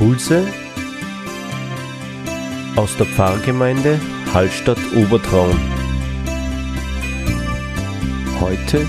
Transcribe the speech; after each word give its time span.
Impulse 0.00 0.50
aus 2.74 2.96
der 2.96 3.04
Pfarrgemeinde 3.04 4.00
Hallstatt 4.32 4.78
Obertraun. 4.96 5.54
Heute 8.40 8.88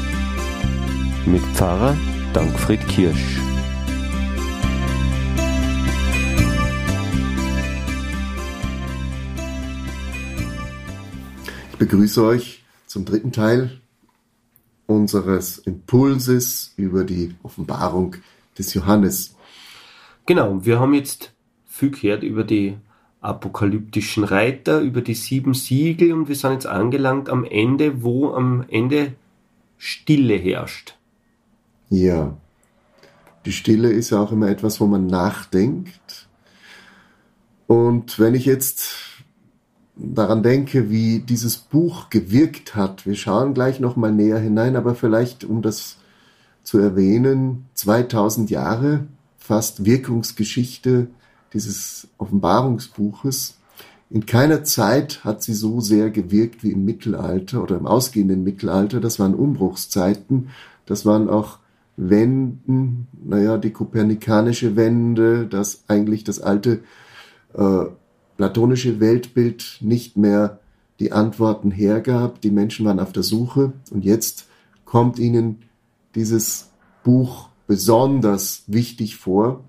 mit 1.25 1.42
Pfarrer 1.54 1.97
Dankfried 2.32 2.88
Kirsch. 2.88 3.42
Ich 11.73 11.78
begrüße 11.78 12.23
euch 12.23 12.64
zum 12.88 13.04
dritten 13.04 13.34
Teil 13.34 13.82
unseres 14.88 15.57
Impulses 15.57 16.71
über 16.78 17.04
die 17.04 17.36
Offenbarung 17.43 18.15
des 18.57 18.73
Johannes. 18.73 19.36
Genau, 20.25 20.64
wir 20.64 20.80
haben 20.80 20.93
jetzt 20.93 21.34
viel 21.66 21.92
gehört 21.92 22.24
über 22.24 22.43
die 22.43 22.78
apokalyptischen 23.21 24.24
Reiter, 24.24 24.79
über 24.79 25.02
die 25.02 25.14
sieben 25.14 25.54
Siegel 25.54 26.14
und 26.14 26.28
wir 26.28 26.36
sind 26.36 26.54
jetzt 26.54 26.68
angelangt 26.68 27.29
am 27.29 27.46
Ende, 27.46 28.04
wo 28.04 28.34
am 28.34 28.65
Ende 28.68 29.14
Stille 29.78 30.36
herrscht. 30.36 30.96
Ja, 31.89 32.38
die 33.45 33.52
Stille 33.52 33.92
ist 33.92 34.12
ja 34.12 34.22
auch 34.22 34.31
immer 34.31 34.50
etwas, 34.50 34.80
wo 34.80 34.88
man 34.88 35.08
nachdenkt. 35.08 36.28
Und 37.67 38.20
wenn 38.20 38.36
ich 38.36 38.45
jetzt 38.45 38.94
daran 39.95 40.44
denke, 40.44 40.90
wie 40.90 41.20
dieses 41.20 41.58
Buch 41.58 42.09
gewirkt 42.09 42.76
hat, 42.76 43.06
wir 43.06 43.16
schauen 43.16 43.53
gleich 43.53 43.80
noch 43.80 43.95
mal 43.95 44.12
näher 44.12 44.40
hinein, 44.40 44.76
aber 44.76 44.95
vielleicht 44.95 45.44
um 45.44 45.62
das 45.62 45.98
zu 46.64 46.80
erwähnen, 46.80 47.66
2000 47.73 48.50
Jahre 48.50 49.08
fast 49.42 49.86
Wirkungsgeschichte 49.86 51.08
dieses 51.52 52.08
Offenbarungsbuches. 52.20 53.58
In 54.09 54.25
keiner 54.25 54.64
Zeit 54.64 55.23
hat 55.25 55.42
sie 55.42 55.53
so 55.53 55.81
sehr 55.81 56.11
gewirkt 56.11 56.64
wie 56.64 56.72
im 56.72 56.86
Mittelalter 56.86 57.64
oder 57.64 57.75
im 57.75 57.88
ausgehenden 57.88 58.44
Mittelalter. 58.44 59.00
Das 59.00 59.20
waren 59.20 59.33
Umbruchszeiten. 59.33 60.50
Das 60.86 61.06
waren 61.06 61.28
auch 61.28 61.58
Wenden, 61.98 63.08
naja, 63.23 63.58
die 63.58 63.72
kopernikanische 63.72 64.75
Wende, 64.75 65.48
dass 65.48 65.86
eigentlich 65.88 66.23
das 66.23 66.39
alte 66.39 66.81
äh, 67.53 67.86
platonische 68.38 69.00
Weltbild 69.00 69.78
nicht 69.81 70.17
mehr 70.17 70.59
die 71.00 71.11
Antworten 71.11 71.72
hergab. 71.72 72.42
Die 72.42 72.52
Menschen 72.52 72.86
waren 72.86 73.00
auf 73.00 73.11
der 73.11 73.23
Suche 73.23 73.73
und 73.89 74.05
jetzt 74.05 74.45
kommt 74.86 75.17
ihnen 75.17 75.64
dieses 76.16 76.70
Buch 77.03 77.51
besonders 77.72 78.64
wichtig 78.67 79.16
vor. 79.16 79.64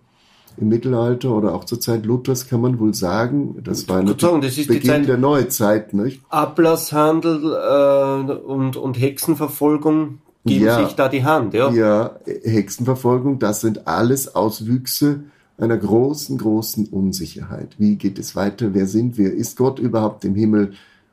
Im 0.56 0.68
Mittelalter 0.68 1.30
oder 1.30 1.54
auch 1.54 1.62
zur 1.62 1.80
Zeit 1.80 2.04
Luthers 2.04 2.48
kann 2.48 2.60
man 2.60 2.80
wohl 2.80 2.94
sagen, 2.94 3.62
das 3.62 3.88
war 3.88 4.00
eine 4.00 4.16
sagen, 4.18 4.40
das 4.40 4.56
Beginn 4.66 5.06
der 5.06 5.18
Neuzeit. 5.18 5.94
Nicht? 5.94 6.20
Ablasshandel 6.28 7.44
äh, 7.44 8.32
und, 8.32 8.76
und 8.76 9.00
Hexenverfolgung 9.00 10.18
geben 10.44 10.64
ja, 10.64 10.84
sich 10.84 10.96
da 10.96 11.08
die 11.08 11.22
Hand. 11.22 11.54
Ja. 11.54 11.70
ja, 11.70 12.16
Hexenverfolgung, 12.26 13.38
das 13.38 13.60
sind 13.60 13.86
alles 13.86 14.34
Auswüchse 14.34 15.20
einer 15.56 15.76
großen, 15.78 16.38
großen 16.38 16.86
Unsicherheit. 16.88 17.76
Wie 17.78 17.94
geht 17.94 18.18
es 18.18 18.34
weiter? 18.34 18.74
Wer 18.74 18.88
sind 18.88 19.16
wir? 19.16 19.32
Ist 19.32 19.56
Gott 19.56 19.78
überhaupt 19.78 20.24
im 20.24 20.34
Himmel, 20.34 20.72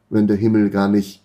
wenn 0.10 0.26
der 0.26 0.38
Himmel 0.38 0.72
gar 0.72 0.88
nicht 0.88 1.22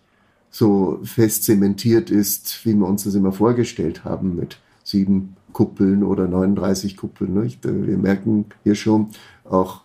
so 0.51 1.01
fest 1.05 1.45
zementiert 1.45 2.11
ist, 2.11 2.67
wie 2.67 2.75
wir 2.75 2.87
uns 2.87 3.05
das 3.05 3.15
immer 3.15 3.33
vorgestellt 3.33 4.05
haben 4.05 4.37
mit 4.37 4.59
sieben 4.85 5.34
Kuppeln 5.55 6.03
oder 6.03 6.29
39 6.29 6.99
Kuppeln. 6.99 7.41
Nicht? 7.43 7.65
Wir 7.65 7.97
merken 7.97 8.45
hier 8.63 8.75
schon 8.75 9.09
auch 9.45 9.85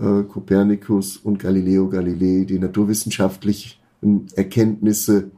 äh, 0.00 0.24
Kopernikus 0.24 1.16
und 1.16 1.38
Galileo 1.38 1.88
Galilei, 1.88 2.44
die 2.44 2.58
naturwissenschaftlichen 2.58 3.78
Erkenntnisse 4.34 5.30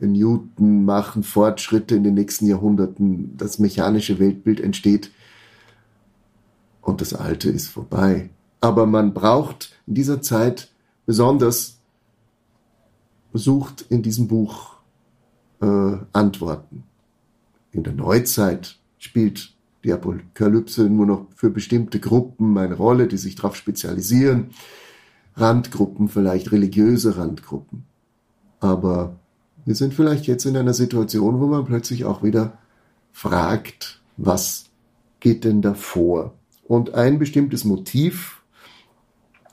Newton 0.00 0.84
machen 0.84 1.22
Fortschritte 1.22 1.96
in 1.96 2.04
den 2.04 2.14
nächsten 2.14 2.46
Jahrhunderten. 2.46 3.36
Das 3.36 3.58
mechanische 3.58 4.18
Weltbild 4.18 4.60
entsteht 4.60 5.10
und 6.82 7.00
das 7.00 7.14
Alte 7.14 7.50
ist 7.50 7.68
vorbei. 7.68 8.30
Aber 8.60 8.86
man 8.86 9.14
braucht 9.14 9.74
in 9.86 9.94
dieser 9.94 10.22
Zeit 10.22 10.70
besonders, 11.06 11.78
sucht 13.32 13.86
in 13.88 14.02
diesem 14.02 14.28
Buch 14.28 14.76
äh, 15.60 15.96
Antworten. 16.12 16.84
In 17.76 17.82
der 17.82 17.92
Neuzeit 17.92 18.78
spielt 18.96 19.52
die 19.84 19.92
Apokalypse 19.92 20.88
nur 20.88 21.04
noch 21.04 21.26
für 21.36 21.50
bestimmte 21.50 22.00
Gruppen 22.00 22.56
eine 22.56 22.74
Rolle, 22.74 23.06
die 23.06 23.18
sich 23.18 23.34
darauf 23.34 23.54
spezialisieren. 23.54 24.48
Randgruppen, 25.34 26.08
vielleicht 26.08 26.52
religiöse 26.52 27.18
Randgruppen. 27.18 27.84
Aber 28.60 29.16
wir 29.66 29.74
sind 29.74 29.92
vielleicht 29.92 30.26
jetzt 30.26 30.46
in 30.46 30.56
einer 30.56 30.72
Situation, 30.72 31.38
wo 31.38 31.46
man 31.48 31.66
plötzlich 31.66 32.06
auch 32.06 32.22
wieder 32.22 32.56
fragt, 33.12 34.00
was 34.16 34.70
geht 35.20 35.44
denn 35.44 35.60
da 35.60 35.74
vor? 35.74 36.32
Und 36.64 36.94
ein 36.94 37.18
bestimmtes 37.18 37.66
Motiv 37.66 38.42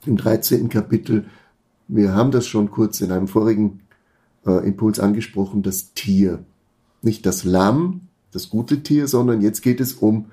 im 0.05 0.15
13. 0.15 0.69
Kapitel, 0.69 1.25
wir 1.89 2.13
haben 2.15 2.31
das 2.31 2.47
schon 2.47 2.71
kurz 2.71 3.01
in 3.01 3.11
einem 3.11 3.27
vorigen 3.27 3.81
äh, 4.45 4.65
Impuls 4.65 5.01
angesprochen, 5.01 5.61
das 5.61 5.93
Tier. 5.93 6.45
Nicht 7.01 7.25
das 7.25 7.43
Lamm, 7.43 8.07
das 8.35 8.49
gute 8.49 8.83
Tier, 8.83 9.07
sondern 9.07 9.41
jetzt 9.41 9.61
geht 9.61 9.79
es 9.79 9.93
um 9.93 10.27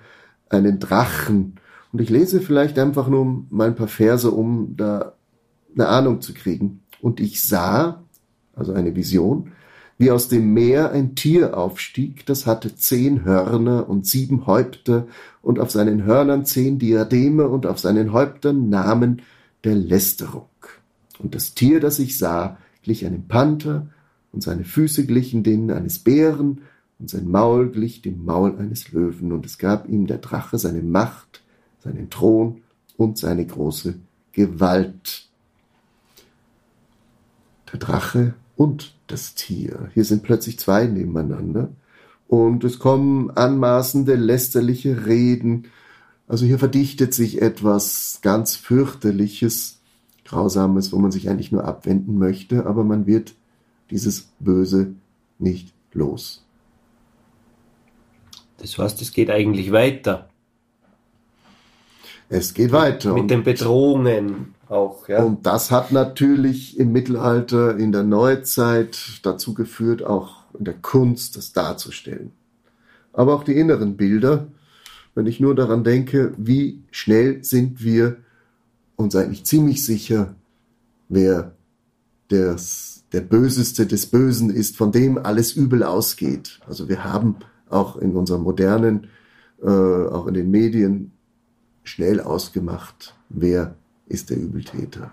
einen 0.48 0.78
Drachen. 0.78 1.56
Und 1.92 2.00
ich 2.00 2.10
lese 2.10 2.40
vielleicht 2.40 2.78
einfach 2.78 3.08
nur 3.08 3.44
mal 3.50 3.68
ein 3.68 3.74
paar 3.74 3.88
Verse, 3.88 4.30
um 4.30 4.76
da 4.76 5.14
eine 5.74 5.88
Ahnung 5.88 6.20
zu 6.20 6.34
kriegen. 6.34 6.82
Und 7.00 7.20
ich 7.20 7.42
sah, 7.42 8.02
also 8.54 8.72
eine 8.72 8.94
Vision, 8.94 9.52
wie 9.98 10.10
aus 10.10 10.28
dem 10.28 10.54
Meer 10.54 10.92
ein 10.92 11.14
Tier 11.14 11.56
aufstieg, 11.56 12.24
das 12.24 12.46
hatte 12.46 12.74
zehn 12.74 13.24
Hörner 13.24 13.88
und 13.88 14.06
sieben 14.06 14.46
Häupter 14.46 15.06
und 15.42 15.58
auf 15.58 15.70
seinen 15.70 16.04
Hörnern 16.04 16.46
zehn 16.46 16.78
Diademe 16.78 17.48
und 17.48 17.66
auf 17.66 17.78
seinen 17.78 18.12
Häuptern 18.12 18.70
Namen 18.70 19.22
der 19.64 19.74
Lästerung. 19.74 20.48
Und 21.18 21.34
das 21.34 21.54
Tier, 21.54 21.80
das 21.80 21.98
ich 21.98 22.16
sah, 22.16 22.56
glich 22.82 23.04
einem 23.04 23.28
Panther 23.28 23.88
und 24.32 24.42
seine 24.42 24.64
Füße 24.64 25.04
glichen 25.04 25.42
denen 25.42 25.70
eines 25.70 25.98
Bären 25.98 26.62
und 27.00 27.08
sein 27.08 27.28
Maul 27.28 27.70
glich 27.70 28.02
dem 28.02 28.24
Maul 28.24 28.56
eines 28.58 28.92
Löwen 28.92 29.32
und 29.32 29.46
es 29.46 29.58
gab 29.58 29.88
ihm 29.88 30.06
der 30.06 30.18
Drache 30.18 30.58
seine 30.58 30.82
Macht, 30.82 31.42
seinen 31.82 32.10
Thron 32.10 32.62
und 32.96 33.16
seine 33.16 33.46
große 33.46 33.94
Gewalt. 34.32 35.26
Der 37.72 37.78
Drache 37.78 38.34
und 38.56 38.94
das 39.06 39.34
Tier. 39.34 39.90
Hier 39.94 40.04
sind 40.04 40.22
plötzlich 40.22 40.58
zwei 40.58 40.86
nebeneinander. 40.86 41.70
Und 42.28 42.62
es 42.62 42.78
kommen 42.78 43.30
anmaßende, 43.30 44.14
lästerliche 44.14 45.06
Reden. 45.06 45.68
Also 46.28 46.44
hier 46.44 46.58
verdichtet 46.58 47.14
sich 47.14 47.40
etwas 47.40 48.20
ganz 48.22 48.56
fürchterliches, 48.56 49.80
grausames, 50.24 50.92
wo 50.92 50.98
man 50.98 51.10
sich 51.10 51.28
eigentlich 51.28 51.50
nur 51.50 51.64
abwenden 51.64 52.18
möchte, 52.18 52.66
aber 52.66 52.84
man 52.84 53.06
wird 53.06 53.34
dieses 53.90 54.28
Böse 54.38 54.94
nicht 55.38 55.72
los. 55.92 56.44
Das 58.60 58.76
heißt, 58.76 59.00
es 59.02 59.12
geht 59.12 59.30
eigentlich 59.30 59.72
weiter. 59.72 60.28
Es 62.28 62.54
geht 62.54 62.72
weiter. 62.72 63.14
Mit 63.14 63.30
den 63.30 63.42
Bedrohungen 63.42 64.54
auch, 64.68 65.08
ja. 65.08 65.22
Und 65.22 65.46
das 65.46 65.72
hat 65.72 65.90
natürlich 65.90 66.78
im 66.78 66.92
Mittelalter, 66.92 67.76
in 67.76 67.90
der 67.90 68.04
Neuzeit 68.04 69.20
dazu 69.24 69.52
geführt, 69.52 70.04
auch 70.04 70.44
in 70.56 70.64
der 70.64 70.74
Kunst 70.74 71.36
das 71.36 71.52
darzustellen. 71.52 72.30
Aber 73.12 73.34
auch 73.34 73.42
die 73.42 73.56
inneren 73.56 73.96
Bilder, 73.96 74.46
wenn 75.16 75.26
ich 75.26 75.40
nur 75.40 75.56
daran 75.56 75.82
denke, 75.82 76.32
wie 76.36 76.84
schnell 76.92 77.42
sind 77.42 77.82
wir 77.82 78.18
uns 78.94 79.16
eigentlich 79.16 79.44
ziemlich 79.44 79.84
sicher, 79.84 80.36
wer 81.08 81.52
des, 82.30 83.02
der 83.12 83.22
Böseste 83.22 83.86
des 83.86 84.06
Bösen 84.06 84.50
ist, 84.50 84.76
von 84.76 84.92
dem 84.92 85.18
alles 85.18 85.52
übel 85.52 85.82
ausgeht. 85.82 86.60
Also 86.68 86.88
wir 86.88 87.02
haben 87.02 87.36
auch 87.70 87.96
in 87.96 88.12
unserem 88.12 88.42
modernen, 88.42 89.08
äh, 89.62 89.66
auch 89.66 90.26
in 90.26 90.34
den 90.34 90.50
Medien 90.50 91.12
schnell 91.82 92.20
ausgemacht, 92.20 93.14
wer 93.28 93.74
ist 94.06 94.30
der 94.30 94.38
Übeltäter. 94.38 95.12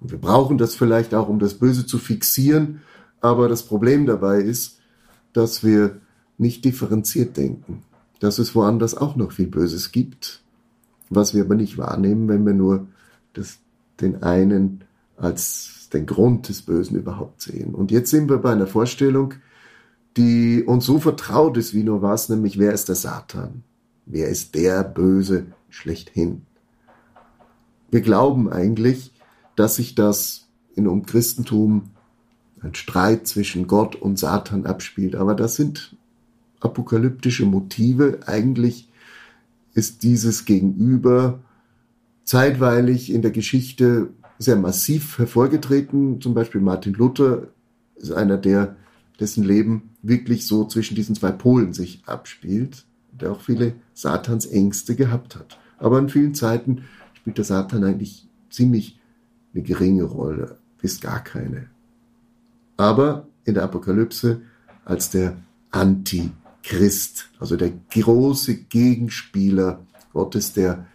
Und 0.00 0.10
wir 0.10 0.18
brauchen 0.18 0.58
das 0.58 0.74
vielleicht 0.74 1.14
auch, 1.14 1.28
um 1.28 1.38
das 1.38 1.54
Böse 1.54 1.86
zu 1.86 1.98
fixieren, 1.98 2.80
aber 3.20 3.48
das 3.48 3.62
Problem 3.64 4.06
dabei 4.06 4.40
ist, 4.40 4.78
dass 5.32 5.64
wir 5.64 6.00
nicht 6.38 6.64
differenziert 6.64 7.36
denken, 7.36 7.82
dass 8.20 8.38
es 8.38 8.54
woanders 8.54 8.96
auch 8.96 9.16
noch 9.16 9.32
viel 9.32 9.48
Böses 9.48 9.92
gibt, 9.92 10.42
was 11.10 11.34
wir 11.34 11.44
aber 11.44 11.54
nicht 11.54 11.78
wahrnehmen, 11.78 12.28
wenn 12.28 12.46
wir 12.46 12.54
nur 12.54 12.86
das, 13.32 13.58
den 14.00 14.22
einen 14.22 14.84
als 15.16 15.88
den 15.92 16.06
Grund 16.06 16.48
des 16.48 16.62
Bösen 16.62 16.96
überhaupt 16.96 17.42
sehen. 17.42 17.74
Und 17.74 17.90
jetzt 17.90 18.10
sind 18.10 18.28
wir 18.28 18.38
bei 18.38 18.52
einer 18.52 18.66
Vorstellung, 18.66 19.34
die 20.16 20.64
uns 20.64 20.86
so 20.86 20.98
vertraut 20.98 21.56
ist 21.56 21.74
wie 21.74 21.84
nur 21.84 22.02
was, 22.02 22.28
nämlich 22.28 22.58
wer 22.58 22.72
ist 22.72 22.88
der 22.88 22.96
Satan? 22.96 23.62
Wer 24.06 24.28
ist 24.28 24.54
der 24.54 24.82
Böse 24.82 25.46
schlechthin? 25.68 26.42
wir 27.90 28.00
glauben 28.00 28.50
eigentlich, 28.50 29.12
dass 29.56 29.76
sich 29.76 29.94
das 29.94 30.48
in 30.74 30.86
um 30.86 31.06
Christentum 31.06 31.90
ein 32.60 32.74
Streit 32.74 33.26
zwischen 33.26 33.66
Gott 33.66 33.96
und 33.96 34.18
Satan 34.18 34.66
abspielt. 34.66 35.16
Aber 35.16 35.34
das 35.34 35.56
sind 35.56 35.96
apokalyptische 36.60 37.46
Motive. 37.46 38.20
Eigentlich 38.26 38.88
ist 39.74 40.02
dieses 40.02 40.44
Gegenüber 40.44 41.40
zeitweilig 42.24 43.12
in 43.12 43.22
der 43.22 43.30
Geschichte 43.30 44.10
sehr 44.38 44.56
massiv 44.56 45.18
hervorgetreten. 45.18 46.20
Zum 46.20 46.34
Beispiel 46.34 46.60
Martin 46.60 46.94
Luther 46.94 47.48
ist 47.96 48.12
einer, 48.12 48.36
der 48.36 48.76
dessen 49.20 49.44
Leben 49.44 49.90
wirklich 50.02 50.46
so 50.46 50.64
zwischen 50.66 50.94
diesen 50.94 51.14
zwei 51.14 51.32
Polen 51.32 51.72
sich 51.72 52.02
abspielt, 52.06 52.84
der 53.12 53.32
auch 53.32 53.40
viele 53.40 53.74
Satansängste 53.94 54.94
gehabt 54.94 55.36
hat. 55.36 55.58
Aber 55.78 55.98
in 55.98 56.08
vielen 56.08 56.34
Zeiten 56.34 56.84
spielt 57.14 57.38
der 57.38 57.44
Satan 57.44 57.84
eigentlich 57.84 58.28
ziemlich 58.50 58.98
eine 59.54 59.62
geringe 59.62 60.04
Rolle, 60.04 60.58
bis 60.80 61.00
gar 61.00 61.22
keine. 61.22 61.68
Aber 62.76 63.26
in 63.44 63.54
der 63.54 63.64
Apokalypse 63.64 64.42
als 64.84 65.10
der 65.10 65.36
Antichrist, 65.70 67.28
also 67.38 67.56
der 67.56 67.72
große 67.90 68.54
Gegenspieler 68.64 69.84
Gottes, 70.12 70.52
der 70.52 70.86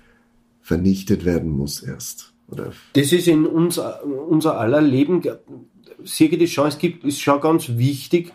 vernichtet 0.62 1.26
werden 1.26 1.52
muss 1.52 1.84
erst. 1.84 2.34
Oder 2.48 2.72
das 2.94 3.12
ist 3.12 3.28
in 3.28 3.46
unser, 3.46 4.04
unser 4.06 4.60
aller 4.60 4.82
Leben, 4.82 5.22
sehe 6.04 6.30
ich 6.30 6.54
schon, 6.54 6.68
es 6.68 6.78
gibt, 6.78 7.04
ist 7.04 7.22
schon 7.22 7.42
ganz 7.42 7.70
wichtig, 7.70 8.34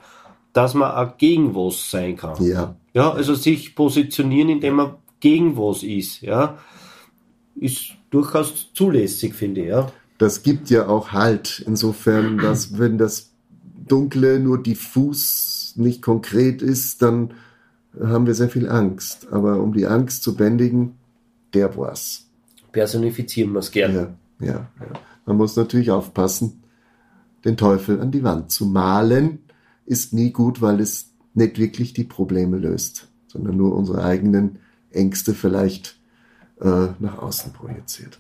dass 0.53 0.75
man 0.75 0.91
auch 0.91 1.17
gegen 1.19 1.55
was 1.55 1.91
sein 1.91 2.17
kann. 2.17 2.43
Ja. 2.45 2.77
Ja, 2.95 3.13
also 3.13 3.35
sich 3.35 3.75
positionieren, 3.75 4.49
indem 4.49 4.75
man 4.75 4.95
gegen 5.21 5.57
was 5.57 5.83
ist, 5.83 6.23
ja, 6.23 6.59
ist 7.55 7.93
durchaus 8.11 8.73
zulässig, 8.73 9.35
finde 9.35 9.63
ich, 9.63 9.69
ja. 9.69 9.93
Das 10.19 10.43
gibt 10.43 10.71
ja 10.71 10.89
auch 10.89 11.13
Halt, 11.13 11.63
insofern, 11.67 12.39
dass 12.43 12.79
wenn 12.79 12.99
das 12.99 13.33
Dunkle 13.87 14.41
nur 14.41 14.63
diffus 14.63 15.75
nicht 15.77 16.03
konkret 16.03 16.63
ist, 16.63 17.03
dann 17.03 17.35
haben 18.01 18.27
wir 18.27 18.35
sehr 18.35 18.49
viel 18.49 18.69
Angst. 18.69 19.29
Aber 19.31 19.61
um 19.61 19.73
die 19.73 19.87
Angst 19.87 20.23
zu 20.23 20.37
bändigen, 20.37 20.99
der 21.55 21.77
war's. 21.77 22.27
Personifizieren 22.73 23.53
wir 23.53 23.61
es 23.61 23.71
gerne. 23.71 24.17
Ja, 24.41 24.47
ja, 24.47 24.53
ja. 24.81 25.01
Man 25.27 25.37
muss 25.37 25.57
natürlich 25.57 25.91
aufpassen, 25.91 26.63
den 27.45 27.57
Teufel 27.57 28.01
an 28.01 28.11
die 28.11 28.25
Wand 28.25 28.51
zu 28.51 28.67
malen, 28.67 29.41
ist 29.87 30.13
nie 30.13 30.31
gut, 30.31 30.61
weil 30.61 30.81
es 30.81 31.13
nicht 31.35 31.59
wirklich 31.59 31.93
die 31.93 32.05
Probleme 32.05 32.59
löst, 32.59 33.09
sondern 33.27 33.57
nur 33.57 33.75
unsere 33.75 34.05
eigenen 34.05 34.59
Ängste 34.91 35.35
vielleicht 35.35 35.99
äh, 36.61 36.89
nach 36.99 37.19
außen 37.19 37.53
projiziert. 37.53 38.19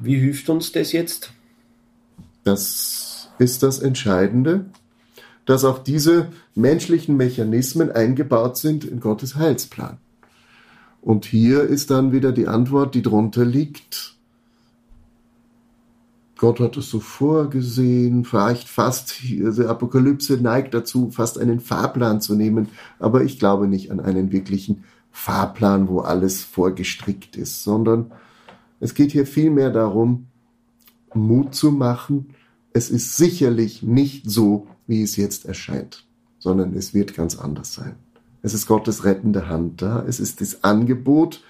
Wie 0.00 0.16
hilft 0.16 0.48
uns 0.48 0.72
das 0.72 0.92
jetzt? 0.92 1.32
Das 2.44 3.30
ist 3.38 3.62
das 3.62 3.78
Entscheidende, 3.78 4.66
dass 5.44 5.64
auch 5.64 5.78
diese 5.78 6.28
menschlichen 6.54 7.16
Mechanismen 7.16 7.90
eingebaut 7.90 8.58
sind 8.58 8.84
in 8.84 9.00
Gottes 9.00 9.34
Heilsplan. 9.34 9.98
Und 11.00 11.24
hier 11.24 11.62
ist 11.62 11.90
dann 11.90 12.12
wieder 12.12 12.32
die 12.32 12.48
Antwort, 12.48 12.94
die 12.94 13.02
drunter 13.02 13.44
liegt. 13.44 14.17
Gott 16.38 16.60
hat 16.60 16.76
es 16.76 16.88
so 16.88 17.00
vorgesehen, 17.00 18.24
vielleicht 18.24 18.68
fast, 18.68 19.16
also 19.44 19.66
Apokalypse 19.66 20.38
neigt 20.40 20.72
dazu, 20.72 21.10
fast 21.10 21.38
einen 21.38 21.60
Fahrplan 21.60 22.20
zu 22.20 22.36
nehmen, 22.36 22.68
aber 23.00 23.24
ich 23.24 23.38
glaube 23.38 23.66
nicht 23.66 23.90
an 23.90 24.00
einen 24.00 24.30
wirklichen 24.32 24.84
Fahrplan, 25.10 25.88
wo 25.88 26.00
alles 26.00 26.44
vorgestrickt 26.44 27.36
ist, 27.36 27.64
sondern 27.64 28.12
es 28.78 28.94
geht 28.94 29.10
hier 29.10 29.26
vielmehr 29.26 29.70
darum, 29.70 30.28
Mut 31.12 31.54
zu 31.54 31.72
machen. 31.72 32.34
Es 32.72 32.88
ist 32.88 33.16
sicherlich 33.16 33.82
nicht 33.82 34.30
so, 34.30 34.68
wie 34.86 35.02
es 35.02 35.16
jetzt 35.16 35.44
erscheint, 35.44 36.06
sondern 36.38 36.74
es 36.74 36.94
wird 36.94 37.14
ganz 37.14 37.36
anders 37.36 37.74
sein. 37.74 37.96
Es 38.42 38.54
ist 38.54 38.66
Gottes 38.66 39.04
rettende 39.04 39.48
Hand 39.48 39.82
da. 39.82 40.04
Es 40.06 40.20
ist 40.20 40.40
das 40.40 40.62
Angebot 40.62 41.42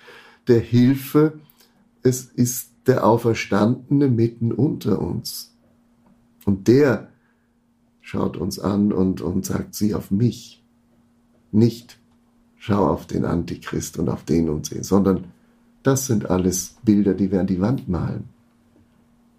der 0.47 0.61
Hilfe. 0.61 1.35
Es 2.03 2.23
ist 2.23 2.71
der 2.89 3.07
Auferstandene 3.07 4.09
mitten 4.09 4.53
unter 4.53 5.01
uns. 5.01 5.55
Und 6.45 6.67
der 6.67 7.09
schaut 8.01 8.37
uns 8.37 8.59
an 8.59 8.93
und, 8.93 9.21
und 9.21 9.45
sagt, 9.45 9.75
sieh 9.75 9.95
auf 9.95 10.11
mich. 10.11 10.65
Nicht 11.53 11.99
schau 12.57 12.87
auf 12.87 13.07
den 13.07 13.25
Antichrist 13.25 13.99
und 13.99 14.09
auf 14.09 14.25
den 14.25 14.49
und 14.49 14.71
den, 14.71 14.83
sondern 14.83 15.29
das 15.83 16.07
sind 16.07 16.29
alles 16.29 16.77
Bilder, 16.83 17.15
die 17.15 17.31
wir 17.31 17.41
an 17.41 17.47
die 17.47 17.61
Wand 17.61 17.89
malen. 17.89 18.29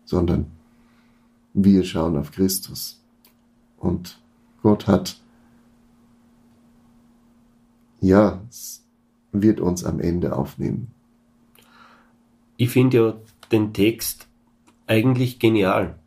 Sondern 0.06 0.48
wir 1.54 1.84
schauen 1.84 2.18
auf 2.18 2.32
Christus. 2.32 3.02
Und 3.78 4.20
Gott 4.62 4.88
hat 4.88 5.20
ja, 8.02 8.42
wird 9.32 9.60
uns 9.60 9.84
am 9.84 10.00
Ende 10.00 10.36
aufnehmen. 10.36 10.92
Ich 12.58 12.70
finde 12.70 12.98
ja 12.98 13.14
den 13.52 13.74
Text 13.74 14.28
eigentlich 14.88 15.40
genial, 15.40 16.00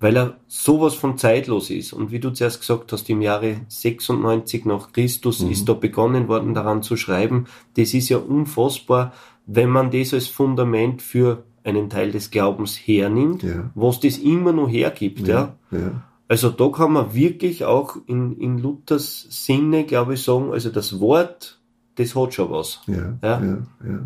weil 0.00 0.16
er 0.16 0.36
sowas 0.46 0.94
von 0.94 1.16
zeitlos 1.18 1.70
ist. 1.70 1.92
Und 1.92 2.10
wie 2.10 2.20
du 2.20 2.30
zuerst 2.30 2.60
gesagt 2.60 2.92
hast, 2.92 3.08
im 3.08 3.22
Jahre 3.22 3.62
96 3.68 4.64
nach 4.64 4.92
Christus 4.92 5.40
mhm. 5.40 5.50
ist 5.50 5.68
da 5.68 5.72
begonnen 5.72 6.28
worden, 6.28 6.54
daran 6.54 6.82
zu 6.82 6.96
schreiben. 6.96 7.46
Das 7.76 7.94
ist 7.94 8.08
ja 8.08 8.18
unfassbar, 8.18 9.12
wenn 9.46 9.70
man 9.70 9.90
das 9.90 10.12
als 10.12 10.28
Fundament 10.28 11.02
für 11.02 11.44
einen 11.64 11.90
Teil 11.90 12.12
des 12.12 12.30
Glaubens 12.30 12.76
hernimmt, 12.76 13.42
ja. 13.42 13.70
was 13.74 14.00
das 14.00 14.18
immer 14.18 14.52
noch 14.52 14.68
hergibt. 14.68 15.26
Ja, 15.26 15.56
ja. 15.70 15.78
ja. 15.78 16.02
Also 16.28 16.50
da 16.50 16.68
kann 16.68 16.92
man 16.92 17.14
wirklich 17.14 17.64
auch 17.64 17.96
in, 18.06 18.36
in 18.38 18.58
Luthers 18.58 19.26
Sinne, 19.30 19.84
glaube 19.84 20.14
ich, 20.14 20.22
sagen, 20.22 20.52
also 20.52 20.70
das 20.70 20.98
Wort, 20.98 21.60
das 21.96 22.14
hat 22.14 22.34
schon 22.34 22.50
was. 22.50 22.80
Ja, 22.86 23.18
ja? 23.22 23.42
ja, 23.42 23.58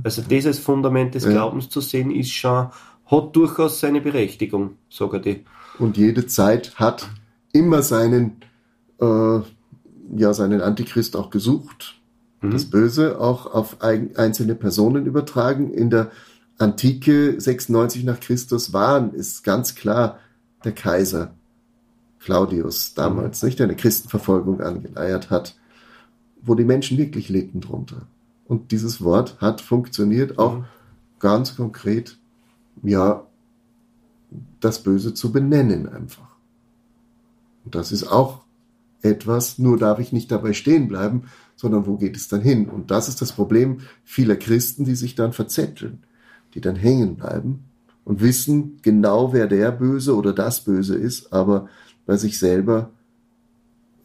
also 0.02 0.22
als 0.31 0.58
Fundament 0.58 1.14
des 1.14 1.26
Glaubens 1.26 1.69
zu 1.69 1.81
sehen, 1.81 2.10
ist 2.10 2.31
schon, 2.31 2.69
hat 3.06 3.37
durchaus 3.37 3.81
seine 3.81 4.00
Berechtigung, 4.00 4.76
sage 4.88 5.20
ich. 5.25 5.44
Und 5.78 5.96
jede 5.96 6.26
Zeit 6.26 6.76
hat 6.76 7.08
immer 7.52 7.82
seinen, 7.82 8.37
äh, 9.00 9.40
ja, 10.16 10.32
seinen 10.32 10.60
Antichrist 10.60 11.16
auch 11.16 11.31
gesucht. 11.31 12.00
Mhm. 12.41 12.53
Das 12.53 12.67
Böse 12.67 13.20
auch 13.20 13.53
auf 13.53 13.79
einzelne 13.81 14.55
Personen 14.55 15.06
übertragen. 15.06 15.72
In 15.72 15.91
der 15.91 16.10
Antike 16.58 17.41
96 17.41 18.05
nach 18.05 18.20
Christus 18.20 18.72
waren, 18.72 19.15
ist 19.15 19.43
ganz 19.43 19.74
klar 19.74 20.19
der 20.65 20.72
Kaiser 20.72 21.34
Claudius 22.20 22.94
damals, 22.94 23.43
mhm. 23.43 23.48
nicht, 23.48 23.58
der 23.58 23.67
eine 23.67 23.76
Christenverfolgung 23.76 24.60
angeleiert 24.60 25.31
hat, 25.31 25.56
wo 26.43 26.55
die 26.55 26.65
Menschen 26.65 26.99
wirklich 26.99 27.29
litten 27.29 27.61
drunter. 27.61 28.06
Und 28.47 28.73
dieses 28.73 29.03
Wort 29.03 29.41
hat 29.41 29.61
funktioniert, 29.61 30.39
auch 30.39 30.59
mhm. 30.59 30.65
ganz 31.19 31.56
konkret, 31.56 32.19
ja, 32.82 33.27
das 34.61 34.82
Böse 34.82 35.15
zu 35.15 35.32
benennen 35.32 35.89
einfach. 35.89 36.37
Und 37.65 37.75
das 37.75 37.93
ist 37.93 38.05
auch 38.05 38.41
etwas, 39.03 39.59
nur 39.59 39.79
darf 39.79 39.99
ich 39.99 40.13
nicht 40.13 40.31
dabei 40.31 40.53
stehen 40.53 40.89
bleiben, 40.89 41.25
sondern 41.56 41.87
wo 41.87 41.97
geht 41.97 42.17
es 42.17 42.29
dann 42.29 42.41
hin? 42.41 42.69
Und 42.69 42.91
das 42.91 43.09
ist 43.09 43.20
das 43.20 43.32
Problem 43.32 43.81
vieler 44.05 44.37
Christen, 44.37 44.85
die 44.85 44.94
sich 44.94 45.15
dann 45.15 45.32
verzetteln, 45.32 46.03
die 46.55 46.61
dann 46.61 46.77
hängen 46.77 47.17
bleiben 47.17 47.65
und 48.05 48.20
wissen 48.20 48.79
genau, 48.82 49.32
wer 49.32 49.47
der 49.47 49.70
Böse 49.70 50.17
oder 50.17 50.32
das 50.32 50.65
Böse 50.65 50.97
ist, 50.97 51.32
aber 51.32 51.69
bei 52.06 52.17
sich 52.17 52.39
selber 52.39 52.91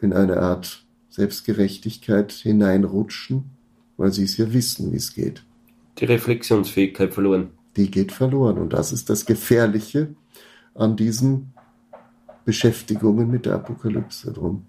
in 0.01 0.13
eine 0.13 0.39
Art 0.39 0.84
Selbstgerechtigkeit 1.15 2.33
hineinrutschen, 2.33 3.45
weil 3.95 4.11
sie 4.11 4.23
es 4.23 4.35
ja 4.35 4.51
wissen, 4.51 4.91
wie 4.91 4.97
es 4.97 5.13
geht. 5.13 5.43
Die 5.97 6.05
Reflexionsfähigkeit 6.05 7.13
verloren. 7.13 7.51
Die 7.77 7.89
geht 7.89 8.11
verloren. 8.11 8.57
Und 8.57 8.73
das 8.73 8.91
ist 8.91 9.09
das 9.09 9.25
Gefährliche 9.25 10.13
an 10.73 10.97
diesen 10.97 11.53
Beschäftigungen 12.43 13.31
mit 13.31 13.45
der 13.45 13.55
Apokalypse 13.55 14.33
drum. 14.33 14.65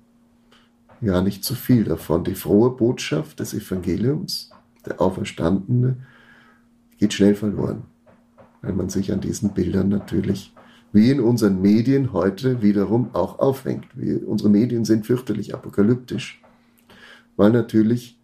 Ja, 1.00 1.20
nicht 1.20 1.42
zu 1.42 1.56
viel 1.56 1.82
davon. 1.82 2.22
Die 2.22 2.36
frohe 2.36 2.70
Botschaft 2.70 3.40
des 3.40 3.52
Evangeliums, 3.52 4.50
der 4.86 5.00
Auferstandene, 5.00 5.96
geht 6.98 7.12
schnell 7.12 7.34
verloren, 7.34 7.82
weil 8.62 8.72
man 8.72 8.88
sich 8.88 9.12
an 9.12 9.20
diesen 9.20 9.52
Bildern 9.52 9.88
natürlich 9.88 10.54
wie 10.92 11.10
in 11.10 11.20
unseren 11.20 11.60
Medien 11.60 12.12
heute 12.12 12.62
wiederum 12.62 13.10
auch 13.14 13.38
aufhängt. 13.38 13.86
Wir, 13.94 14.26
unsere 14.26 14.48
Medien 14.48 14.84
sind 14.84 15.06
fürchterlich 15.06 15.54
apokalyptisch, 15.54 16.40
weil 17.36 17.50
natürlich 17.50 18.18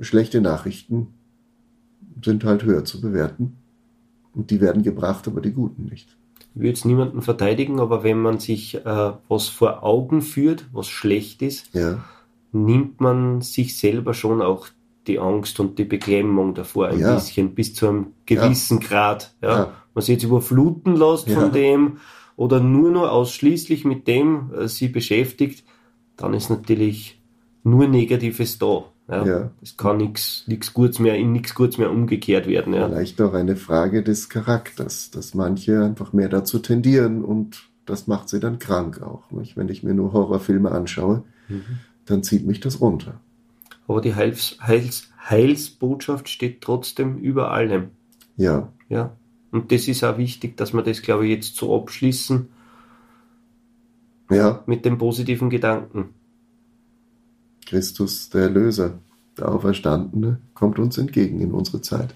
schlechte 0.00 0.40
Nachrichten 0.40 1.08
sind 2.22 2.44
halt 2.44 2.64
höher 2.64 2.84
zu 2.84 3.00
bewerten 3.00 3.56
und 4.34 4.50
die 4.50 4.60
werden 4.60 4.82
gebracht, 4.82 5.26
aber 5.26 5.40
die 5.40 5.52
guten 5.52 5.84
nicht. 5.84 6.16
Ich 6.54 6.56
würde 6.56 6.68
jetzt 6.68 6.84
niemanden 6.84 7.22
verteidigen, 7.22 7.80
aber 7.80 8.02
wenn 8.02 8.20
man 8.20 8.38
sich 8.38 8.74
äh, 8.74 9.12
was 9.28 9.48
vor 9.48 9.82
Augen 9.82 10.20
führt, 10.20 10.66
was 10.72 10.88
schlecht 10.88 11.42
ist, 11.42 11.72
ja. 11.74 12.04
nimmt 12.52 13.00
man 13.00 13.40
sich 13.40 13.78
selber 13.78 14.14
schon 14.14 14.42
auch 14.42 14.68
die 15.06 15.18
Angst 15.18 15.58
und 15.60 15.78
die 15.78 15.84
Beklemmung 15.84 16.54
davor 16.54 16.88
ein 16.88 16.98
Ja. 16.98 17.14
bisschen 17.14 17.54
bis 17.54 17.74
zu 17.74 17.88
einem 17.88 18.06
gewissen 18.26 18.80
Grad. 18.80 19.34
Ja. 19.42 19.48
Ja. 19.56 19.72
Man 19.94 20.02
sich 20.02 20.14
jetzt 20.14 20.24
überfluten 20.24 20.94
lässt 20.96 21.28
Ja. 21.28 21.40
von 21.40 21.52
dem 21.52 21.98
oder 22.36 22.60
nur 22.60 22.90
noch 22.90 23.08
ausschließlich 23.10 23.84
mit 23.84 24.06
dem 24.06 24.52
äh, 24.54 24.68
sie 24.68 24.88
beschäftigt, 24.88 25.64
dann 26.16 26.34
ist 26.34 26.50
natürlich 26.50 27.20
nur 27.64 27.86
Negatives 27.88 28.58
da. 28.58 28.84
Ja. 29.08 29.26
Ja. 29.26 29.50
Es 29.62 29.76
kann 29.76 29.96
nichts 29.96 30.44
nichts 30.46 30.72
Gutes 30.72 30.98
mehr 31.00 31.16
in 31.16 31.32
nichts 31.32 31.54
Gutes 31.54 31.78
mehr 31.78 31.90
umgekehrt 31.90 32.46
werden. 32.46 32.72
Ja. 32.74 32.88
Vielleicht 32.88 33.20
auch 33.20 33.34
eine 33.34 33.56
Frage 33.56 34.02
des 34.04 34.28
Charakters, 34.28 35.10
dass 35.10 35.34
manche 35.34 35.82
einfach 35.82 36.12
mehr 36.12 36.28
dazu 36.28 36.58
tendieren 36.60 37.24
und 37.24 37.64
das 37.86 38.06
macht 38.06 38.28
sie 38.28 38.38
dann 38.38 38.58
krank 38.60 39.02
auch. 39.02 39.28
Nicht? 39.32 39.56
Wenn 39.56 39.68
ich 39.68 39.82
mir 39.82 39.94
nur 39.94 40.12
Horrorfilme 40.12 40.70
anschaue, 40.70 41.24
Mhm. 41.48 41.62
dann 42.04 42.22
zieht 42.22 42.46
mich 42.46 42.60
das 42.60 42.80
runter. 42.80 43.20
Aber 43.90 44.00
die 44.00 44.14
Heils, 44.14 44.56
Heils, 44.60 45.08
Heilsbotschaft 45.18 46.28
steht 46.28 46.60
trotzdem 46.60 47.18
über 47.18 47.50
allem. 47.50 47.90
Ja, 48.36 48.72
Ja. 48.88 49.16
Und 49.50 49.72
das 49.72 49.88
ist 49.88 50.04
auch 50.04 50.16
wichtig, 50.16 50.56
dass 50.56 50.72
wir 50.72 50.82
das, 50.82 51.02
glaube 51.02 51.26
ich, 51.26 51.32
jetzt 51.32 51.56
so 51.56 51.76
abschließen 51.76 52.46
ja, 54.30 54.62
mit 54.66 54.84
dem 54.84 54.96
positiven 54.96 55.50
Gedanken. 55.50 56.10
Christus, 57.66 58.30
der 58.30 58.42
Erlöser, 58.42 59.00
der 59.36 59.48
Auferstandene, 59.48 60.40
kommt 60.54 60.78
uns 60.78 60.96
entgegen 60.96 61.40
in 61.40 61.50
unsere 61.50 61.82
Zeit. 61.82 62.14